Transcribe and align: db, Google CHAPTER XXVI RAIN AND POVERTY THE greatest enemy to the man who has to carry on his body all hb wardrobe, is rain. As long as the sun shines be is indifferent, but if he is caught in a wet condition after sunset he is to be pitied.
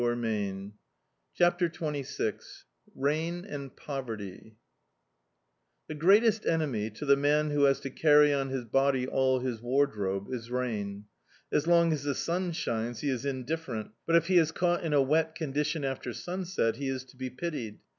db, 0.01 0.51
Google 0.67 0.71
CHAPTER 1.35 1.69
XXVI 1.69 2.63
RAIN 2.95 3.45
AND 3.45 3.75
POVERTY 3.75 4.55
THE 5.87 5.93
greatest 5.93 6.43
enemy 6.47 6.89
to 6.89 7.05
the 7.05 7.15
man 7.15 7.51
who 7.51 7.65
has 7.65 7.79
to 7.81 7.91
carry 7.91 8.33
on 8.33 8.49
his 8.49 8.65
body 8.65 9.05
all 9.05 9.39
hb 9.43 9.61
wardrobe, 9.61 10.25
is 10.31 10.49
rain. 10.49 11.05
As 11.53 11.67
long 11.67 11.93
as 11.93 12.01
the 12.01 12.15
sun 12.15 12.51
shines 12.51 13.01
be 13.01 13.11
is 13.11 13.25
indifferent, 13.25 13.91
but 14.07 14.15
if 14.15 14.25
he 14.25 14.39
is 14.39 14.51
caught 14.51 14.81
in 14.83 14.93
a 14.93 15.03
wet 15.03 15.35
condition 15.35 15.85
after 15.85 16.13
sunset 16.13 16.77
he 16.77 16.87
is 16.87 17.03
to 17.05 17.15
be 17.15 17.29
pitied. 17.29 17.77